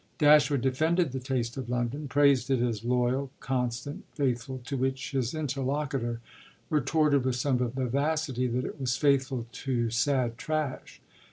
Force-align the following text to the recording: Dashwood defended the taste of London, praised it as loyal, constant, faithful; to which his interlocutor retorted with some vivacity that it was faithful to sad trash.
Dashwood 0.17 0.61
defended 0.61 1.11
the 1.11 1.19
taste 1.19 1.57
of 1.57 1.69
London, 1.69 2.07
praised 2.07 2.49
it 2.49 2.59
as 2.59 2.83
loyal, 2.83 3.29
constant, 3.39 4.03
faithful; 4.15 4.59
to 4.65 4.75
which 4.75 5.11
his 5.11 5.35
interlocutor 5.35 6.21
retorted 6.71 7.23
with 7.23 7.35
some 7.35 7.59
vivacity 7.59 8.47
that 8.47 8.65
it 8.65 8.81
was 8.81 8.97
faithful 8.97 9.45
to 9.51 9.91
sad 9.91 10.39
trash. 10.39 11.03